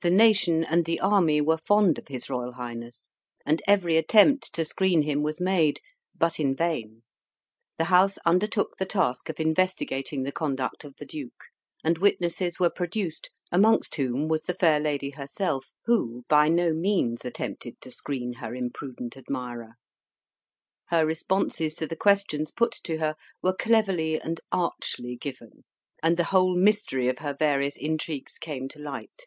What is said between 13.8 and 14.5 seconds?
whom was